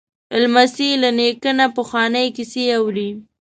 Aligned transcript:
لمسی 0.41 0.89
له 1.03 1.09
نیکه 1.17 1.51
نه 1.59 1.65
پخوانۍ 1.75 2.27
کیسې 2.35 2.63
اوري. 2.77 3.09